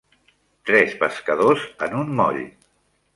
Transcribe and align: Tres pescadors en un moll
Tres 0.69 0.95
pescadors 1.03 1.65
en 1.89 1.93
un 1.99 2.09
moll 2.21 2.41